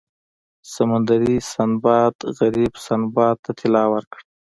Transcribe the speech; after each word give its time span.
سمندري 0.73 1.35
سنباد 1.51 2.15
غریب 2.39 2.73
سنباد 2.85 3.35
ته 3.43 3.51
طلا 3.59 3.83
ورکړه. 3.93 4.21